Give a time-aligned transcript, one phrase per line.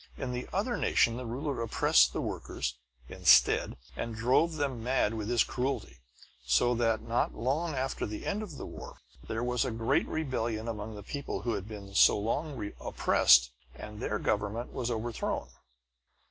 [0.17, 2.75] In the other nation, the ruler oppressed the workers,
[3.07, 5.99] instead, and drove them mad with his cruelty.
[6.43, 10.67] So that, not long after the end of the war, there was a great rebellion
[10.67, 15.49] among the people who had been so long oppressed, and their government was overthrown."